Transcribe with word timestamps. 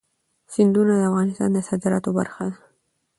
سیندونه 0.53 0.93
د 0.97 1.01
افغانستان 1.09 1.49
د 1.53 1.57
صادراتو 1.67 2.09
برخه 2.17 2.41
ده. 2.51 2.55